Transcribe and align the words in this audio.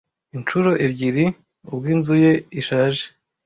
inshuro 0.35 0.69
ebyiri 0.85 1.25
ubw'inzu 1.73 2.15
ye 2.23 2.33
ishaje. 2.59 3.03